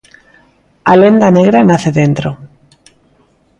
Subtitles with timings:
[0.91, 2.29] A lenda negra nace dentro.